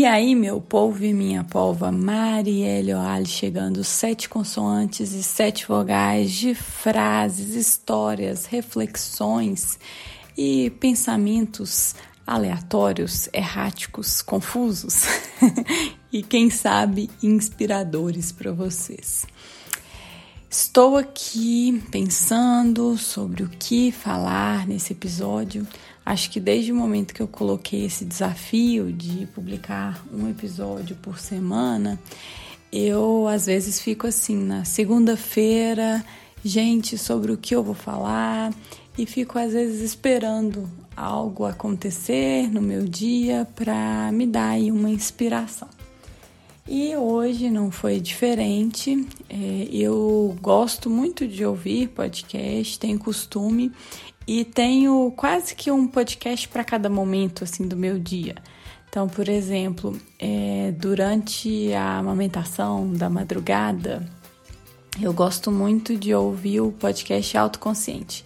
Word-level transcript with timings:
E 0.00 0.06
aí, 0.06 0.34
meu 0.34 0.62
povo 0.62 1.04
e 1.04 1.12
minha 1.12 1.44
polva, 1.44 1.92
Marielle 1.92 2.94
Oali 2.94 3.26
chegando, 3.26 3.84
sete 3.84 4.30
consoantes 4.30 5.12
e 5.12 5.22
sete 5.22 5.68
vogais 5.68 6.32
de 6.32 6.54
frases, 6.54 7.54
histórias, 7.54 8.46
reflexões 8.46 9.78
e 10.38 10.70
pensamentos 10.80 11.94
aleatórios, 12.26 13.28
erráticos, 13.30 14.22
confusos 14.22 15.04
e, 16.10 16.22
quem 16.22 16.48
sabe, 16.48 17.10
inspiradores 17.22 18.32
para 18.32 18.52
vocês. 18.52 19.26
Estou 20.52 20.96
aqui 20.96 21.80
pensando 21.92 22.98
sobre 22.98 23.44
o 23.44 23.48
que 23.48 23.92
falar 23.92 24.66
nesse 24.66 24.92
episódio. 24.92 25.64
Acho 26.04 26.28
que 26.28 26.40
desde 26.40 26.72
o 26.72 26.74
momento 26.74 27.14
que 27.14 27.22
eu 27.22 27.28
coloquei 27.28 27.84
esse 27.84 28.04
desafio 28.04 28.92
de 28.92 29.26
publicar 29.26 30.04
um 30.12 30.28
episódio 30.28 30.96
por 30.96 31.20
semana, 31.20 32.00
eu 32.72 33.28
às 33.28 33.46
vezes 33.46 33.80
fico 33.80 34.08
assim 34.08 34.36
na 34.36 34.64
segunda-feira, 34.64 36.04
gente, 36.44 36.98
sobre 36.98 37.30
o 37.30 37.38
que 37.38 37.54
eu 37.54 37.62
vou 37.62 37.76
falar, 37.76 38.52
e 38.98 39.06
fico 39.06 39.38
às 39.38 39.52
vezes 39.52 39.80
esperando 39.80 40.68
algo 40.96 41.44
acontecer 41.44 42.50
no 42.50 42.60
meu 42.60 42.88
dia 42.88 43.46
para 43.54 44.10
me 44.10 44.26
dar 44.26 44.48
aí 44.48 44.72
uma 44.72 44.90
inspiração. 44.90 45.68
E 46.68 46.94
hoje 46.94 47.50
não 47.50 47.70
foi 47.70 48.00
diferente. 48.00 49.06
É, 49.28 49.68
eu 49.72 50.36
gosto 50.40 50.88
muito 50.88 51.26
de 51.26 51.44
ouvir 51.44 51.88
podcast, 51.88 52.78
tenho 52.78 52.98
costume 52.98 53.72
e 54.26 54.44
tenho 54.44 55.12
quase 55.16 55.54
que 55.54 55.70
um 55.70 55.88
podcast 55.88 56.48
para 56.48 56.62
cada 56.62 56.88
momento 56.88 57.44
assim 57.44 57.66
do 57.66 57.76
meu 57.76 57.98
dia. 57.98 58.36
Então, 58.88 59.08
por 59.08 59.28
exemplo, 59.28 59.96
é, 60.18 60.72
durante 60.76 61.72
a 61.72 61.98
amamentação 61.98 62.92
da 62.92 63.08
madrugada, 63.08 64.04
eu 65.00 65.12
gosto 65.12 65.50
muito 65.50 65.96
de 65.96 66.12
ouvir 66.12 66.60
o 66.60 66.72
podcast 66.72 67.36
Autoconsciente. 67.36 68.24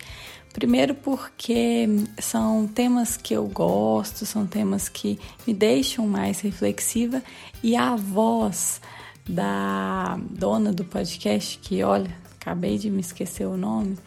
Primeiro 0.55 0.95
porque 0.95 1.85
são 2.21 2.65
temas 2.69 3.17
que 3.17 3.35
eu 3.35 3.45
gosto, 3.49 4.25
são 4.25 4.47
temas 4.47 4.89
que 4.89 5.19
me 5.45 5.53
deixam 5.53 6.07
mais 6.07 6.41
reflexiva 6.41 7.21
e 7.61 7.75
a 7.75 7.97
voz 7.97 8.81
da 9.29 10.17
dona 10.31 10.73
do 10.73 10.85
podcast, 10.85 11.59
que 11.59 11.83
olha, 11.83 12.09
acabei 12.41 12.79
de 12.79 12.89
me 12.89 13.01
esquecer 13.01 13.45
o 13.47 13.57
nome, 13.57 13.99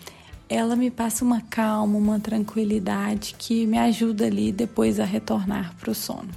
ela 0.48 0.78
me 0.78 0.90
passa 0.90 1.26
uma 1.26 1.42
calma, 1.42 1.98
uma 1.98 2.18
tranquilidade 2.18 3.36
que 3.38 3.68
me 3.68 3.78
ajuda 3.78 4.26
ali 4.26 4.54
depois 4.54 5.02
a 5.02 5.06
retornar 5.06 5.76
para 5.76 5.92
o 5.92 5.96
sono. 5.96 6.30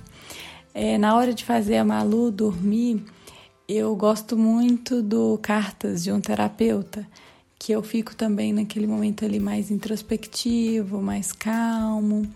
É, 0.75 0.99
na 0.99 1.15
hora 1.15 1.33
de 1.33 1.45
fazer 1.45 1.77
a 1.77 1.85
Malu 1.85 2.33
dormir, 2.33 3.05
eu 3.69 3.95
gosto 3.95 4.37
muito 4.37 5.05
do 5.05 5.39
Cartas 5.41 6.03
de 6.03 6.11
um 6.11 6.21
Terapeuta 6.21 7.07
que 7.61 7.73
eu 7.73 7.83
fico 7.83 8.17
também 8.17 8.55
naquele 8.55 8.87
momento 8.87 9.23
ali 9.23 9.39
mais 9.39 9.71
introspectivo, 9.71 11.03
mais 11.03 11.31
calmo 11.31 12.27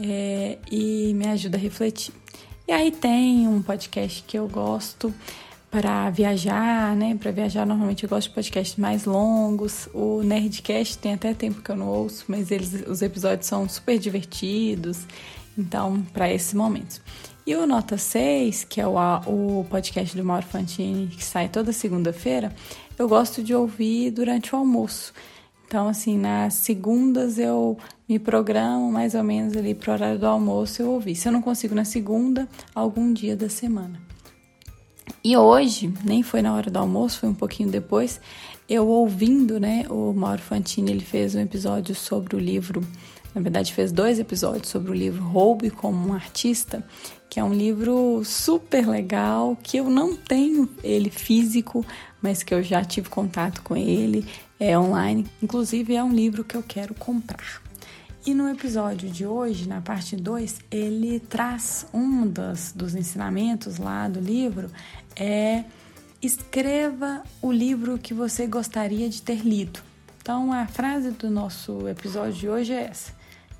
é, 0.00 0.58
e 0.70 1.12
me 1.14 1.28
ajuda 1.28 1.58
a 1.58 1.60
refletir. 1.60 2.14
E 2.66 2.72
aí 2.72 2.90
tem 2.90 3.46
um 3.46 3.60
podcast 3.60 4.24
que 4.26 4.38
eu 4.38 4.48
gosto 4.48 5.12
para 5.70 6.08
viajar, 6.08 6.96
né? 6.96 7.14
Para 7.14 7.30
viajar 7.30 7.66
normalmente 7.66 8.04
eu 8.04 8.08
gosto 8.08 8.28
de 8.28 8.34
podcasts 8.34 8.78
mais 8.78 9.04
longos. 9.04 9.90
O 9.92 10.22
Nerdcast 10.22 10.96
tem 10.96 11.12
até 11.12 11.34
tempo 11.34 11.60
que 11.60 11.70
eu 11.70 11.76
não 11.76 11.88
ouço, 11.88 12.24
mas 12.26 12.50
eles, 12.50 12.82
os 12.88 13.02
episódios 13.02 13.46
são 13.46 13.68
super 13.68 13.98
divertidos. 13.98 15.06
Então, 15.56 16.02
para 16.14 16.32
esses 16.32 16.54
momentos. 16.54 16.98
E 17.44 17.56
o 17.56 17.66
Nota 17.66 17.98
6, 17.98 18.64
que 18.64 18.80
é 18.80 18.86
o, 18.86 18.94
o 19.26 19.66
podcast 19.68 20.16
do 20.16 20.24
Mauro 20.24 20.46
Fantini, 20.46 21.08
que 21.08 21.24
sai 21.24 21.48
toda 21.48 21.72
segunda-feira, 21.72 22.54
eu 22.96 23.08
gosto 23.08 23.42
de 23.42 23.52
ouvir 23.52 24.12
durante 24.12 24.54
o 24.54 24.58
almoço. 24.58 25.12
Então, 25.66 25.88
assim, 25.88 26.16
nas 26.16 26.54
segundas 26.54 27.38
eu 27.38 27.76
me 28.08 28.18
programo 28.18 28.92
mais 28.92 29.14
ou 29.14 29.24
menos 29.24 29.56
ali 29.56 29.74
para 29.74 29.90
o 29.90 29.94
horário 29.94 30.18
do 30.20 30.26
almoço 30.26 30.82
eu 30.82 30.90
ouvir. 30.90 31.16
Se 31.16 31.26
eu 31.26 31.32
não 31.32 31.42
consigo 31.42 31.74
na 31.74 31.84
segunda, 31.84 32.48
algum 32.72 33.12
dia 33.12 33.34
da 33.34 33.48
semana. 33.48 34.00
E 35.24 35.36
hoje, 35.36 35.92
nem 36.04 36.22
foi 36.22 36.42
na 36.42 36.54
hora 36.54 36.70
do 36.70 36.78
almoço, 36.78 37.20
foi 37.20 37.28
um 37.28 37.34
pouquinho 37.34 37.70
depois, 37.70 38.20
eu 38.68 38.86
ouvindo, 38.86 39.58
né, 39.58 39.84
o 39.90 40.12
Mauro 40.12 40.40
Fantini, 40.40 40.92
ele 40.92 41.04
fez 41.04 41.34
um 41.34 41.40
episódio 41.40 41.94
sobre 41.94 42.36
o 42.36 42.38
livro, 42.38 42.80
na 43.34 43.40
verdade 43.40 43.72
fez 43.72 43.90
dois 43.90 44.18
episódios 44.18 44.68
sobre 44.68 44.90
o 44.90 44.94
livro 44.94 45.22
Roube 45.24 45.70
como 45.70 46.08
um 46.08 46.12
Artista, 46.12 46.84
que 47.32 47.40
é 47.40 47.44
um 47.44 47.54
livro 47.54 48.22
super 48.26 48.86
legal, 48.86 49.56
que 49.62 49.78
eu 49.78 49.88
não 49.88 50.14
tenho 50.14 50.68
ele 50.84 51.08
físico, 51.08 51.82
mas 52.20 52.42
que 52.42 52.52
eu 52.52 52.62
já 52.62 52.84
tive 52.84 53.08
contato 53.08 53.62
com 53.62 53.74
ele, 53.74 54.26
é 54.60 54.78
online. 54.78 55.26
Inclusive 55.42 55.96
é 55.96 56.04
um 56.04 56.12
livro 56.12 56.44
que 56.44 56.54
eu 56.54 56.62
quero 56.62 56.92
comprar. 56.92 57.62
E 58.26 58.34
no 58.34 58.50
episódio 58.50 59.08
de 59.08 59.24
hoje, 59.24 59.66
na 59.66 59.80
parte 59.80 60.14
2, 60.14 60.58
ele 60.70 61.20
traz 61.20 61.86
um 61.90 62.28
das, 62.28 62.70
dos 62.76 62.94
ensinamentos 62.94 63.78
lá 63.78 64.06
do 64.08 64.20
livro, 64.20 64.70
é 65.16 65.64
escreva 66.20 67.22
o 67.40 67.50
livro 67.50 67.96
que 67.96 68.12
você 68.12 68.46
gostaria 68.46 69.08
de 69.08 69.22
ter 69.22 69.38
lido. 69.38 69.80
Então 70.20 70.52
a 70.52 70.66
frase 70.66 71.12
do 71.12 71.30
nosso 71.30 71.88
episódio 71.88 72.34
de 72.34 72.48
hoje 72.50 72.74
é 72.74 72.82
essa: 72.82 73.10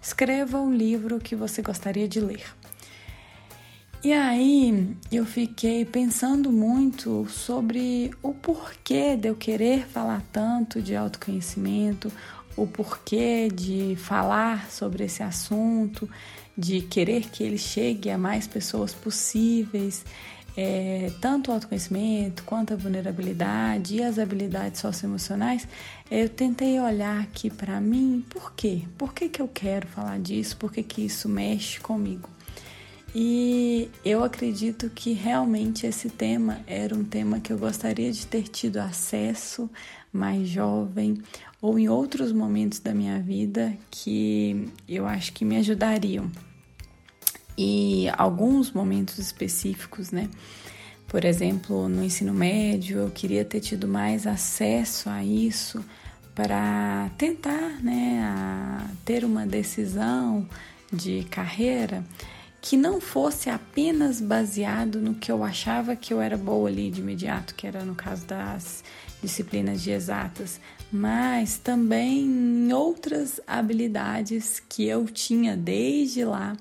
escreva 0.02 0.60
o 0.60 0.70
livro 0.70 1.18
que 1.18 1.34
você 1.34 1.62
gostaria 1.62 2.06
de 2.06 2.20
ler. 2.20 2.44
E 4.04 4.12
aí 4.12 4.96
eu 5.12 5.24
fiquei 5.24 5.84
pensando 5.84 6.50
muito 6.50 7.24
sobre 7.28 8.10
o 8.20 8.34
porquê 8.34 9.16
de 9.16 9.28
eu 9.28 9.36
querer 9.36 9.86
falar 9.86 10.24
tanto 10.32 10.82
de 10.82 10.96
autoconhecimento, 10.96 12.10
o 12.56 12.66
porquê 12.66 13.48
de 13.48 13.94
falar 13.94 14.68
sobre 14.72 15.04
esse 15.04 15.22
assunto, 15.22 16.10
de 16.58 16.80
querer 16.80 17.30
que 17.30 17.44
ele 17.44 17.56
chegue 17.56 18.10
a 18.10 18.18
mais 18.18 18.48
pessoas 18.48 18.92
possíveis, 18.92 20.04
é, 20.56 21.12
tanto 21.20 21.52
o 21.52 21.54
autoconhecimento 21.54 22.42
quanto 22.42 22.74
a 22.74 22.76
vulnerabilidade 22.76 23.94
e 23.94 24.02
as 24.02 24.18
habilidades 24.18 24.80
socioemocionais. 24.80 25.68
Eu 26.10 26.28
tentei 26.28 26.80
olhar 26.80 27.20
aqui 27.20 27.48
para 27.48 27.80
mim, 27.80 28.24
por 28.28 28.52
quê? 28.52 28.82
Por 28.98 29.14
que, 29.14 29.28
que 29.28 29.40
eu 29.40 29.46
quero 29.46 29.86
falar 29.86 30.18
disso? 30.18 30.56
Por 30.56 30.72
que, 30.72 30.82
que 30.82 31.02
isso 31.02 31.28
mexe 31.28 31.78
comigo? 31.78 32.28
E 33.14 33.90
eu 34.02 34.24
acredito 34.24 34.88
que 34.88 35.12
realmente 35.12 35.86
esse 35.86 36.08
tema 36.08 36.60
era 36.66 36.94
um 36.94 37.04
tema 37.04 37.40
que 37.40 37.52
eu 37.52 37.58
gostaria 37.58 38.10
de 38.10 38.26
ter 38.26 38.44
tido 38.44 38.78
acesso 38.78 39.68
mais 40.10 40.48
jovem 40.48 41.22
ou 41.60 41.78
em 41.78 41.88
outros 41.88 42.32
momentos 42.32 42.80
da 42.80 42.94
minha 42.94 43.20
vida 43.20 43.76
que 43.90 44.66
eu 44.88 45.06
acho 45.06 45.32
que 45.34 45.44
me 45.44 45.58
ajudariam. 45.58 46.30
E 47.56 48.08
alguns 48.16 48.72
momentos 48.72 49.18
específicos, 49.18 50.10
né? 50.10 50.30
Por 51.06 51.26
exemplo, 51.26 51.90
no 51.90 52.02
ensino 52.02 52.32
médio, 52.32 53.00
eu 53.00 53.10
queria 53.10 53.44
ter 53.44 53.60
tido 53.60 53.86
mais 53.86 54.26
acesso 54.26 55.10
a 55.10 55.22
isso 55.22 55.84
para 56.34 57.10
tentar, 57.18 57.82
né, 57.82 58.88
ter 59.04 59.22
uma 59.22 59.46
decisão 59.46 60.48
de 60.90 61.24
carreira 61.24 62.02
que 62.62 62.76
não 62.76 63.00
fosse 63.00 63.50
apenas 63.50 64.20
baseado 64.20 65.00
no 65.00 65.16
que 65.16 65.32
eu 65.32 65.42
achava 65.42 65.96
que 65.96 66.14
eu 66.14 66.20
era 66.22 66.36
boa 66.36 66.68
ali 66.68 66.92
de 66.92 67.00
imediato, 67.00 67.56
que 67.56 67.66
era 67.66 67.84
no 67.84 67.96
caso 67.96 68.24
das 68.24 68.84
disciplinas 69.20 69.82
de 69.82 69.90
exatas, 69.90 70.60
mas 70.90 71.58
também 71.58 72.20
em 72.20 72.72
outras 72.72 73.40
habilidades 73.48 74.60
que 74.60 74.86
eu 74.86 75.06
tinha 75.06 75.56
desde 75.56 76.24
lá 76.24 76.56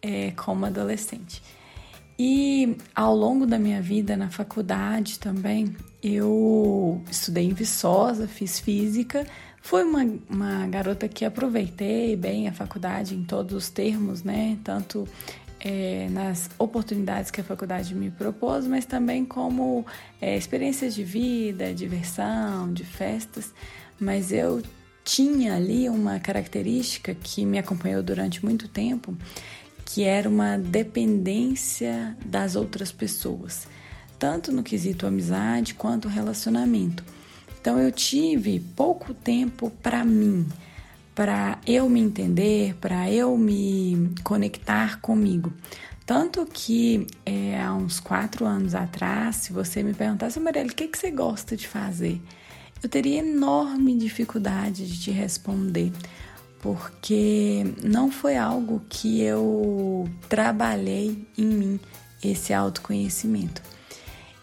é, 0.00 0.30
como 0.30 0.64
adolescente. 0.64 1.42
E 2.18 2.78
ao 2.94 3.14
longo 3.14 3.46
da 3.46 3.58
minha 3.58 3.82
vida 3.82 4.16
na 4.16 4.30
faculdade 4.30 5.18
também, 5.18 5.76
eu 6.02 7.04
estudei 7.10 7.44
em 7.44 7.52
Viçosa, 7.52 8.26
fiz 8.26 8.58
física, 8.58 9.26
Fui 9.66 9.82
uma, 9.82 10.06
uma 10.30 10.64
garota 10.68 11.08
que 11.08 11.24
aproveitei 11.24 12.14
bem 12.14 12.46
a 12.46 12.52
faculdade 12.52 13.16
em 13.16 13.24
todos 13.24 13.52
os 13.52 13.68
termos, 13.68 14.22
né? 14.22 14.56
Tanto 14.62 15.08
é, 15.58 16.06
nas 16.08 16.48
oportunidades 16.56 17.32
que 17.32 17.40
a 17.40 17.44
faculdade 17.44 17.92
me 17.92 18.08
propôs, 18.08 18.64
mas 18.64 18.86
também 18.86 19.24
como 19.24 19.84
é, 20.20 20.36
experiências 20.36 20.94
de 20.94 21.02
vida, 21.02 21.74
diversão, 21.74 22.72
de 22.72 22.84
festas. 22.84 23.52
Mas 23.98 24.30
eu 24.30 24.62
tinha 25.02 25.56
ali 25.56 25.88
uma 25.88 26.20
característica 26.20 27.12
que 27.12 27.44
me 27.44 27.58
acompanhou 27.58 28.04
durante 28.04 28.44
muito 28.44 28.68
tempo, 28.68 29.16
que 29.84 30.04
era 30.04 30.28
uma 30.28 30.56
dependência 30.56 32.16
das 32.24 32.54
outras 32.54 32.92
pessoas, 32.92 33.66
tanto 34.16 34.52
no 34.52 34.62
quesito 34.62 35.08
amizade 35.08 35.74
quanto 35.74 36.06
relacionamento. 36.06 37.02
Então 37.66 37.80
eu 37.80 37.90
tive 37.90 38.60
pouco 38.60 39.12
tempo 39.12 39.72
para 39.82 40.04
mim, 40.04 40.46
para 41.16 41.58
eu 41.66 41.88
me 41.88 41.98
entender, 41.98 42.76
para 42.76 43.10
eu 43.10 43.36
me 43.36 44.14
conectar 44.22 45.00
comigo. 45.00 45.52
Tanto 46.06 46.46
que 46.46 47.08
é, 47.26 47.60
há 47.60 47.74
uns 47.74 47.98
quatro 47.98 48.46
anos 48.46 48.72
atrás, 48.72 49.34
se 49.34 49.52
você 49.52 49.82
me 49.82 49.92
perguntasse, 49.92 50.38
Marielle, 50.38 50.70
o 50.70 50.74
que, 50.76 50.86
que 50.86 50.96
você 50.96 51.10
gosta 51.10 51.56
de 51.56 51.66
fazer? 51.66 52.22
Eu 52.80 52.88
teria 52.88 53.18
enorme 53.18 53.96
dificuldade 53.96 54.86
de 54.86 55.00
te 55.00 55.10
responder, 55.10 55.90
porque 56.62 57.64
não 57.82 58.12
foi 58.12 58.36
algo 58.36 58.80
que 58.88 59.20
eu 59.22 60.08
trabalhei 60.28 61.26
em 61.36 61.46
mim, 61.46 61.80
esse 62.22 62.54
autoconhecimento. 62.54 63.60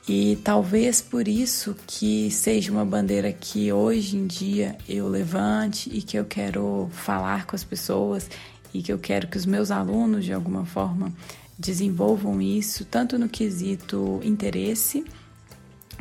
E 0.07 0.37
talvez 0.43 1.01
por 1.01 1.27
isso 1.27 1.75
que 1.87 2.29
seja 2.29 2.71
uma 2.71 2.83
bandeira 2.83 3.31
que 3.31 3.71
hoje 3.71 4.17
em 4.17 4.27
dia 4.27 4.77
eu 4.87 5.07
levante 5.07 5.89
e 5.93 6.01
que 6.01 6.17
eu 6.17 6.25
quero 6.25 6.89
falar 6.91 7.45
com 7.45 7.55
as 7.55 7.63
pessoas 7.63 8.29
e 8.73 8.81
que 8.81 8.91
eu 8.91 8.99
quero 8.99 9.27
que 9.27 9.37
os 9.37 9.45
meus 9.45 9.71
alunos 9.71 10.25
de 10.25 10.33
alguma 10.33 10.65
forma 10.65 11.13
desenvolvam 11.57 12.41
isso, 12.41 12.83
tanto 12.83 13.17
no 13.17 13.29
quesito 13.29 14.19
interesse 14.23 15.05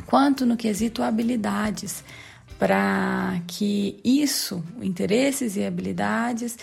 quanto 0.05 0.45
no 0.45 0.57
quesito 0.57 1.01
habilidades, 1.01 2.03
para 2.59 3.41
que 3.47 3.99
isso, 4.03 4.63
interesses 4.81 5.55
e 5.55 5.63
habilidades 5.63 6.57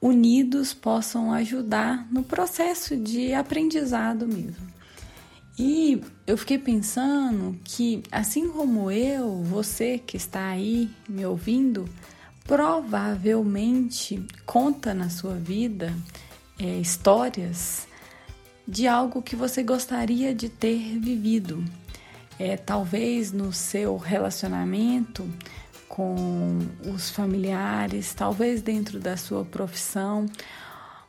unidos 0.00 0.74
possam 0.74 1.32
ajudar 1.32 2.06
no 2.12 2.22
processo 2.22 2.94
de 2.96 3.32
aprendizado 3.32 4.26
mesmo. 4.26 4.73
E 5.58 6.02
eu 6.26 6.36
fiquei 6.36 6.58
pensando 6.58 7.56
que, 7.62 8.02
assim 8.10 8.48
como 8.48 8.90
eu, 8.90 9.42
você 9.42 9.98
que 9.98 10.16
está 10.16 10.48
aí 10.48 10.90
me 11.08 11.24
ouvindo, 11.24 11.88
provavelmente 12.44 14.26
conta 14.44 14.92
na 14.92 15.08
sua 15.08 15.34
vida 15.34 15.94
é, 16.58 16.78
histórias 16.78 17.86
de 18.66 18.88
algo 18.88 19.22
que 19.22 19.36
você 19.36 19.62
gostaria 19.62 20.34
de 20.34 20.48
ter 20.48 20.98
vivido. 20.98 21.64
É, 22.36 22.56
talvez 22.56 23.30
no 23.30 23.52
seu 23.52 23.96
relacionamento 23.96 25.28
com 25.88 26.58
os 26.92 27.10
familiares, 27.10 28.12
talvez 28.12 28.60
dentro 28.60 28.98
da 28.98 29.16
sua 29.16 29.44
profissão 29.44 30.26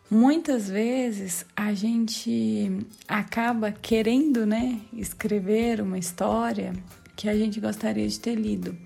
Muitas 0.10 0.70
vezes 0.70 1.46
a 1.56 1.74
gente 1.74 2.86
acaba 3.08 3.72
querendo, 3.72 4.46
né, 4.46 4.80
escrever 4.94 5.82
uma 5.82 5.98
história 5.98 6.74
que 7.16 7.28
a 7.28 7.36
gente 7.36 7.60
gostaria 7.60 8.08
de 8.08 8.20
ter 8.20 8.36
lido. 8.36 8.78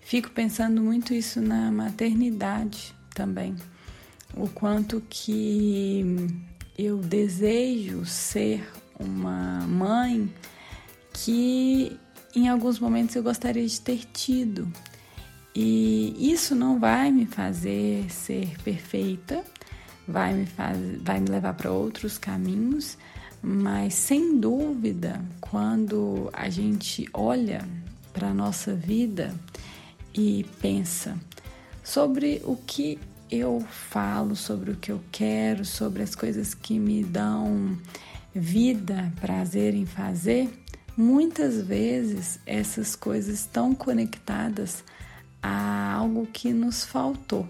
Fico 0.00 0.30
pensando 0.30 0.82
muito 0.82 1.14
isso 1.14 1.40
na 1.40 1.70
maternidade 1.70 2.94
também. 3.14 3.54
O 4.36 4.48
quanto 4.48 5.00
que 5.08 6.04
eu 6.76 6.98
desejo 6.98 8.04
ser 8.04 8.68
uma 8.98 9.60
mãe 9.68 10.28
que 11.12 11.96
em 12.34 12.48
alguns 12.48 12.80
momentos 12.80 13.14
eu 13.14 13.22
gostaria 13.22 13.66
de 13.66 13.80
ter 13.80 14.04
tido. 14.12 14.70
E 15.54 16.32
isso 16.32 16.54
não 16.56 16.80
vai 16.80 17.12
me 17.12 17.26
fazer 17.26 18.10
ser 18.10 18.60
perfeita, 18.62 19.44
vai 20.06 20.34
me, 20.34 20.46
faz, 20.46 20.78
vai 21.02 21.20
me 21.20 21.28
levar 21.28 21.54
para 21.54 21.70
outros 21.70 22.18
caminhos, 22.18 22.96
mas 23.42 23.94
sem 23.94 24.38
dúvida, 24.38 25.20
quando 25.40 26.30
a 26.32 26.48
gente 26.48 27.08
olha 27.12 27.66
para 28.12 28.28
a 28.28 28.34
nossa 28.34 28.74
vida 28.74 29.34
e 30.14 30.46
pensa 30.60 31.16
sobre 31.82 32.40
o 32.44 32.56
que 32.56 32.98
eu 33.30 33.60
falo, 33.60 34.36
sobre 34.36 34.70
o 34.70 34.76
que 34.76 34.92
eu 34.92 35.00
quero, 35.10 35.64
sobre 35.64 36.02
as 36.02 36.14
coisas 36.14 36.54
que 36.54 36.78
me 36.78 37.02
dão 37.02 37.76
vida, 38.34 39.12
prazer 39.20 39.74
em 39.74 39.86
fazer, 39.86 40.48
muitas 40.96 41.60
vezes 41.60 42.38
essas 42.46 42.94
coisas 42.94 43.40
estão 43.40 43.74
conectadas 43.74 44.84
a 45.42 45.92
algo 45.94 46.26
que 46.26 46.52
nos 46.52 46.84
faltou. 46.84 47.46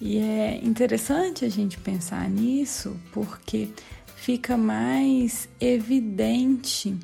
E 0.00 0.18
é 0.18 0.60
interessante 0.62 1.44
a 1.44 1.48
gente 1.48 1.78
pensar 1.78 2.28
nisso 2.28 2.96
porque 3.12 3.68
fica 4.16 4.56
mais 4.56 5.48
evidente 5.60 6.96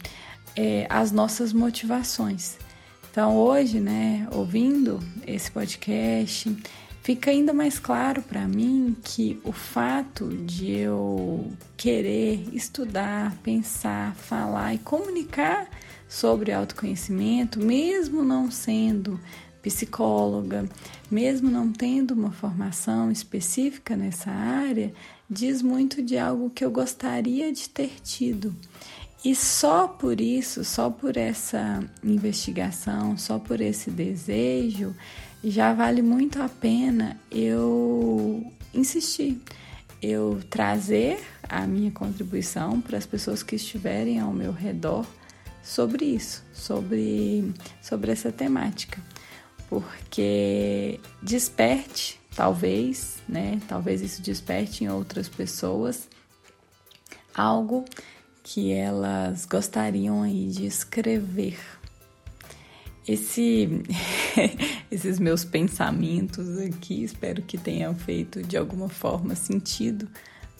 é, 0.56 0.86
as 0.90 1.10
nossas 1.10 1.52
motivações. 1.52 2.56
Então, 3.10 3.36
hoje, 3.36 3.78
né, 3.78 4.26
ouvindo 4.32 4.98
esse 5.26 5.50
podcast, 5.50 6.56
fica 7.02 7.30
ainda 7.30 7.52
mais 7.52 7.78
claro 7.78 8.22
para 8.22 8.46
mim 8.48 8.96
que 9.02 9.38
o 9.44 9.52
fato 9.52 10.28
de 10.28 10.70
eu 10.70 11.52
querer 11.76 12.48
estudar, 12.52 13.36
pensar, 13.42 14.14
falar 14.14 14.74
e 14.74 14.78
comunicar 14.78 15.68
sobre 16.08 16.52
autoconhecimento, 16.52 17.58
mesmo 17.58 18.22
não 18.22 18.50
sendo 18.50 19.18
psicóloga, 19.62 20.68
mesmo 21.10 21.50
não 21.50 21.72
tendo 21.72 22.12
uma 22.12 22.32
formação 22.32 23.10
específica 23.10 23.96
nessa 23.96 24.30
área, 24.30 24.92
diz 25.30 25.62
muito 25.62 26.02
de 26.02 26.18
algo 26.18 26.50
que 26.50 26.64
eu 26.64 26.70
gostaria 26.70 27.52
de 27.52 27.68
ter 27.68 27.92
tido. 28.02 28.54
E 29.24 29.36
só 29.36 29.86
por 29.86 30.20
isso, 30.20 30.64
só 30.64 30.90
por 30.90 31.16
essa 31.16 31.82
investigação, 32.02 33.16
só 33.16 33.38
por 33.38 33.60
esse 33.60 33.88
desejo, 33.88 34.94
já 35.44 35.72
vale 35.72 36.02
muito 36.02 36.42
a 36.42 36.48
pena 36.48 37.16
eu 37.30 38.44
insistir, 38.74 39.40
eu 40.02 40.40
trazer 40.50 41.20
a 41.48 41.66
minha 41.68 41.92
contribuição 41.92 42.80
para 42.80 42.98
as 42.98 43.06
pessoas 43.06 43.44
que 43.44 43.54
estiverem 43.54 44.18
ao 44.18 44.32
meu 44.32 44.50
redor 44.50 45.06
sobre 45.62 46.04
isso, 46.04 46.42
sobre, 46.52 47.52
sobre 47.80 48.10
essa 48.10 48.32
temática 48.32 49.00
porque 49.72 51.00
desperte, 51.22 52.20
talvez, 52.36 53.22
né? 53.26 53.58
Talvez 53.66 54.02
isso 54.02 54.20
desperte 54.20 54.84
em 54.84 54.90
outras 54.90 55.30
pessoas 55.30 56.10
algo 57.34 57.86
que 58.42 58.70
elas 58.70 59.46
gostariam 59.46 60.22
aí 60.22 60.48
de 60.48 60.66
escrever. 60.66 61.58
Esse, 63.08 63.82
esses 64.92 65.18
meus 65.18 65.42
pensamentos 65.42 66.58
aqui, 66.58 67.02
espero 67.02 67.40
que 67.40 67.56
tenham 67.56 67.94
feito 67.94 68.42
de 68.42 68.58
alguma 68.58 68.90
forma 68.90 69.34
sentido 69.34 70.06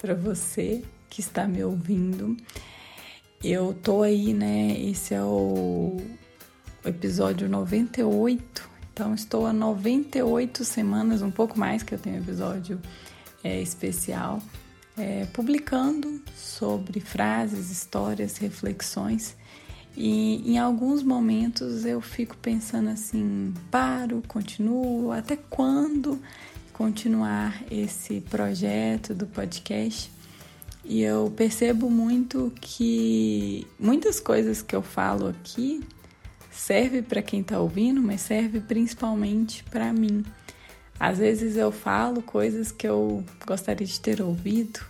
para 0.00 0.15
você 0.15 0.82
que 1.10 1.20
está 1.20 1.46
me 1.46 1.63
ouvindo. 1.63 2.34
Eu 3.44 3.75
tô 3.75 4.03
aí, 4.03 4.32
né? 4.32 4.75
Esse 4.81 5.13
é 5.13 5.22
o 5.22 6.01
episódio 6.82 7.46
98 7.46 8.71
então, 8.93 9.15
estou 9.15 9.46
há 9.46 9.55
98 9.55 10.67
semanas, 10.67 11.22
um 11.22 11.31
pouco 11.31 11.58
mais 11.58 11.82
que 11.82 11.94
eu 11.94 11.99
tenho 11.99 12.19
episódio 12.19 12.79
é, 13.43 13.58
especial, 13.58 14.43
é, 14.99 15.25
publicando 15.32 16.20
sobre 16.37 17.01
frases, 17.01 17.70
histórias, 17.70 18.37
reflexões. 18.37 19.34
E 19.96 20.53
em 20.53 20.58
alguns 20.58 21.03
momentos 21.03 21.87
eu 21.87 22.03
fico 22.03 22.37
pensando 22.37 22.91
assim: 22.91 23.55
paro, 23.70 24.22
continuo, 24.29 25.11
até 25.11 25.37
quando 25.37 26.20
continuar 26.75 27.63
esse 27.70 28.20
projeto 28.20 29.15
do 29.15 29.27
podcast? 29.27 30.13
E 30.84 31.01
eu 31.01 31.32
percebo 31.34 31.89
muito 31.89 32.53
que 32.61 33.67
muitas 33.79 34.20
coisas 34.20 34.61
que 34.61 34.77
eu 34.77 34.82
falo 34.82 35.29
aqui 35.29 35.81
serve 36.53 37.03
para 37.03 37.23
quem 37.23 37.41
está 37.41 37.59
ouvindo, 37.59 38.01
mas 38.01 38.21
serve 38.21 38.61
principalmente 38.61 39.65
para 39.65 39.93
mim. 39.93 40.25
Às 41.01 41.19
vezes 41.19 41.56
eu 41.56 41.73
falo 41.73 42.23
coisas 42.23 42.71
que 42.71 42.87
eu 42.87 43.25
gostaria 43.44 43.87
de 43.87 43.99
ter 43.99 44.23
ouvido 44.23 44.81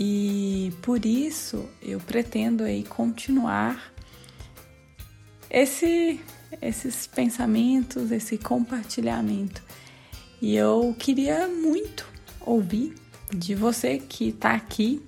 e 0.00 0.72
por 0.82 1.06
isso 1.06 1.68
eu 1.80 2.00
pretendo 2.00 2.64
aí 2.64 2.82
continuar 2.82 3.92
esse, 5.48 6.20
esses 6.60 7.06
pensamentos, 7.06 8.10
esse 8.10 8.36
compartilhamento. 8.36 9.62
E 10.40 10.56
eu 10.56 10.94
queria 10.98 11.46
muito 11.46 12.06
ouvir 12.40 12.94
de 13.32 13.54
você 13.54 13.98
que 13.98 14.28
está 14.28 14.52
aqui. 14.52 15.02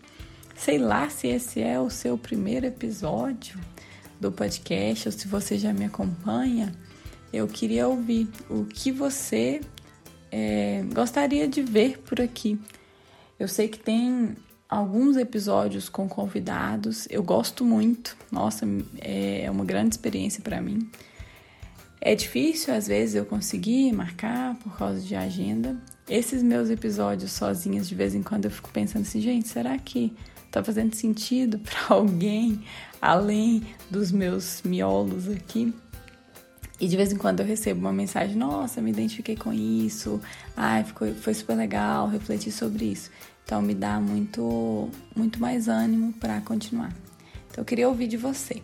Sei 0.56 0.78
lá 0.78 1.08
se 1.08 1.28
esse 1.28 1.60
é 1.60 1.78
o 1.78 1.90
seu 1.90 2.16
primeiro 2.16 2.66
episódio, 2.66 3.58
do 4.20 4.32
podcast, 4.32 5.08
ou 5.08 5.12
se 5.12 5.28
você 5.28 5.58
já 5.58 5.72
me 5.72 5.84
acompanha, 5.84 6.72
eu 7.32 7.46
queria 7.46 7.86
ouvir 7.86 8.28
o 8.48 8.64
que 8.64 8.90
você 8.90 9.60
é, 10.30 10.84
gostaria 10.92 11.46
de 11.46 11.62
ver 11.62 11.98
por 11.98 12.20
aqui. 12.20 12.58
Eu 13.38 13.48
sei 13.48 13.68
que 13.68 13.78
tem 13.78 14.36
alguns 14.68 15.16
episódios 15.16 15.88
com 15.88 16.08
convidados, 16.08 17.06
eu 17.10 17.22
gosto 17.22 17.64
muito, 17.64 18.16
nossa, 18.30 18.66
é 19.00 19.48
uma 19.50 19.64
grande 19.64 19.94
experiência 19.94 20.42
para 20.42 20.60
mim. 20.60 20.90
É 22.00 22.14
difícil 22.14 22.74
às 22.74 22.86
vezes 22.86 23.14
eu 23.14 23.24
conseguir 23.24 23.92
marcar 23.92 24.54
por 24.56 24.76
causa 24.76 25.00
de 25.00 25.14
agenda. 25.14 25.76
Esses 26.08 26.42
meus 26.42 26.70
episódios 26.70 27.32
sozinhos, 27.32 27.88
de 27.88 27.94
vez 27.94 28.14
em 28.14 28.22
quando 28.22 28.44
eu 28.44 28.50
fico 28.50 28.70
pensando 28.70 29.02
assim, 29.02 29.20
gente, 29.20 29.48
será 29.48 29.76
que 29.78 30.16
tá 30.50 30.62
fazendo 30.62 30.94
sentido 30.94 31.58
para 31.60 31.96
alguém 31.96 32.62
além 33.00 33.66
dos 33.90 34.10
meus 34.10 34.62
miolos 34.62 35.28
aqui. 35.28 35.72
E 36.80 36.86
de 36.86 36.96
vez 36.96 37.12
em 37.12 37.16
quando 37.16 37.40
eu 37.40 37.46
recebo 37.46 37.80
uma 37.80 37.92
mensagem: 37.92 38.36
Nossa, 38.36 38.80
me 38.80 38.90
identifiquei 38.90 39.36
com 39.36 39.52
isso, 39.52 40.20
ai, 40.56 40.84
ficou, 40.84 41.12
foi 41.14 41.34
super 41.34 41.56
legal 41.56 42.08
refletir 42.08 42.52
sobre 42.52 42.84
isso. 42.84 43.10
Então 43.44 43.62
me 43.62 43.74
dá 43.74 43.98
muito, 43.98 44.90
muito 45.16 45.40
mais 45.40 45.68
ânimo 45.68 46.12
para 46.12 46.40
continuar. 46.42 46.94
Então 47.50 47.62
eu 47.62 47.64
queria 47.64 47.88
ouvir 47.88 48.06
de 48.06 48.16
você. 48.16 48.62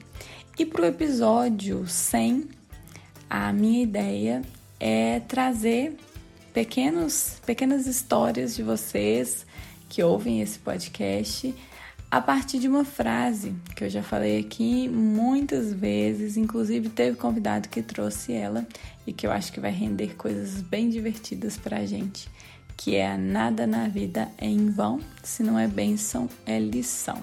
E 0.58 0.64
para 0.64 0.82
o 0.82 0.84
episódio 0.84 1.86
100, 1.88 2.48
a 3.28 3.52
minha 3.52 3.82
ideia 3.82 4.42
é 4.78 5.20
trazer 5.20 5.96
pequenos, 6.52 7.40
pequenas 7.44 7.86
histórias 7.86 8.54
de 8.54 8.62
vocês 8.62 9.44
que 9.88 10.02
ouvem 10.02 10.40
esse 10.40 10.58
podcast 10.58 11.52
a 12.14 12.20
partir 12.20 12.60
de 12.60 12.68
uma 12.68 12.84
frase 12.84 13.56
que 13.74 13.82
eu 13.82 13.90
já 13.90 14.00
falei 14.00 14.38
aqui 14.38 14.88
muitas 14.88 15.72
vezes, 15.72 16.36
inclusive 16.36 16.88
teve 16.88 17.16
convidado 17.16 17.68
que 17.68 17.82
trouxe 17.82 18.32
ela 18.32 18.64
e 19.04 19.12
que 19.12 19.26
eu 19.26 19.32
acho 19.32 19.52
que 19.52 19.58
vai 19.58 19.72
render 19.72 20.14
coisas 20.14 20.62
bem 20.62 20.88
divertidas 20.88 21.56
pra 21.56 21.84
gente, 21.84 22.28
que 22.76 22.94
é 22.94 23.16
nada 23.16 23.66
na 23.66 23.88
vida 23.88 24.28
é 24.38 24.46
em 24.46 24.70
vão, 24.70 25.00
se 25.24 25.42
não 25.42 25.58
é 25.58 25.66
bênção, 25.66 26.28
é 26.46 26.56
lição. 26.60 27.20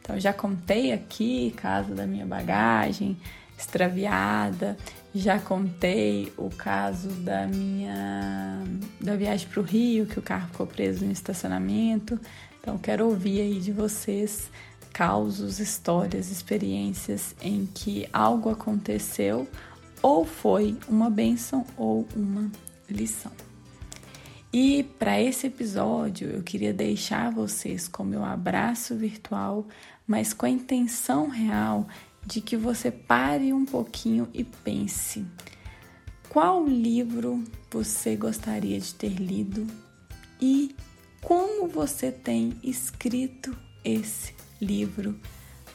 Então 0.00 0.20
já 0.20 0.32
contei 0.32 0.92
aqui 0.92 1.52
caso 1.56 1.92
da 1.92 2.06
minha 2.06 2.24
bagagem 2.24 3.16
extraviada, 3.58 4.76
já 5.12 5.40
contei 5.40 6.32
o 6.36 6.48
caso 6.48 7.08
da 7.08 7.44
minha 7.48 8.62
da 9.00 9.16
viagem 9.16 9.48
para 9.48 9.60
o 9.60 9.64
Rio, 9.64 10.06
que 10.06 10.20
o 10.20 10.22
carro 10.22 10.46
ficou 10.46 10.64
preso 10.64 11.04
no 11.04 11.10
estacionamento. 11.10 12.20
Então, 12.60 12.78
quero 12.78 13.06
ouvir 13.06 13.40
aí 13.40 13.60
de 13.60 13.72
vocês 13.72 14.50
causos, 14.92 15.60
histórias, 15.60 16.30
experiências 16.30 17.34
em 17.40 17.66
que 17.66 18.08
algo 18.12 18.50
aconteceu 18.50 19.46
ou 20.02 20.24
foi 20.24 20.76
uma 20.88 21.10
benção 21.10 21.64
ou 21.76 22.06
uma 22.14 22.50
lição. 22.88 23.32
E 24.52 24.82
para 24.98 25.20
esse 25.20 25.46
episódio, 25.46 26.30
eu 26.30 26.42
queria 26.42 26.72
deixar 26.72 27.30
vocês 27.30 27.86
com 27.86 28.02
meu 28.02 28.24
abraço 28.24 28.96
virtual, 28.96 29.66
mas 30.06 30.32
com 30.32 30.46
a 30.46 30.50
intenção 30.50 31.28
real 31.28 31.86
de 32.24 32.40
que 32.40 32.56
você 32.56 32.90
pare 32.90 33.52
um 33.52 33.66
pouquinho 33.66 34.26
e 34.32 34.42
pense: 34.42 35.24
qual 36.28 36.66
livro 36.66 37.44
você 37.70 38.16
gostaria 38.16 38.80
de 38.80 38.94
ter 38.94 39.14
lido 39.16 39.66
e 40.40 40.74
como 41.22 41.68
você 41.68 42.10
tem 42.10 42.56
escrito 42.62 43.56
esse 43.84 44.34
livro 44.60 45.18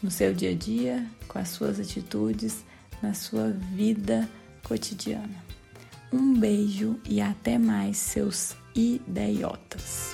no 0.01 0.12
seu 0.12 0.33
dia 0.33 0.51
a 0.51 0.55
dia, 0.55 1.05
com 1.27 1.39
as 1.39 1.50
suas 1.50 1.79
atitudes, 1.79 2.63
na 3.01 3.13
sua 3.13 3.50
vida 3.51 4.29
cotidiana. 4.63 5.43
Um 6.12 6.33
beijo 6.38 7.00
e 7.09 7.21
até 7.21 7.57
mais, 7.57 7.97
seus 7.97 8.55
idiotas. 8.75 10.13